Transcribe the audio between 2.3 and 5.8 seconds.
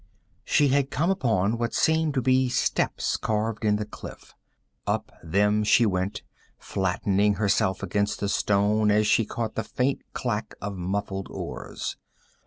steps carved in the cliff. Up them